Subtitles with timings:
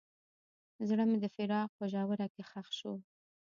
[0.87, 2.93] زړه مې د فراق په ژوره کې ښخ شو.